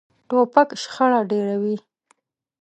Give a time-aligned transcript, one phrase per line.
[0.29, 1.77] توپک شخړه ډېروي.